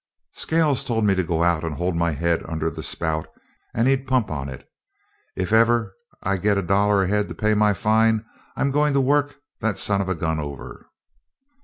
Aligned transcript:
"Scales 0.33 0.83
told 0.83 1.05
me 1.05 1.13
to 1.13 1.21
go 1.21 1.43
out 1.43 1.63
and 1.63 1.75
hold 1.75 1.95
my 1.95 2.09
head 2.09 2.41
under 2.47 2.71
the 2.71 2.81
spout 2.81 3.27
and 3.71 3.87
he'd 3.87 4.07
pump 4.07 4.31
on 4.31 4.49
it. 4.49 4.67
If 5.35 5.53
ever 5.53 5.93
I 6.23 6.37
get 6.37 6.57
a 6.57 6.63
dollar 6.63 7.03
ahead 7.03 7.29
to 7.29 7.35
pay 7.35 7.53
my 7.53 7.73
fine, 7.75 8.25
I'm 8.55 8.71
going 8.71 8.93
to 8.93 8.99
work 8.99 9.35
that 9.59 9.77
son 9.77 10.01
of 10.01 10.09
a 10.09 10.15
gun 10.15 10.39
over." 10.39 10.89